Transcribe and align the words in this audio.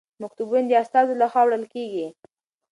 مکتوبونه 0.21 0.67
د 0.67 0.71
استازو 0.83 1.13
لخوا 1.21 1.41
وړل 1.45 1.63
کیږي. 1.73 2.07